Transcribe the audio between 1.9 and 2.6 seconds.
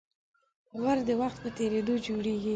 جوړېږي.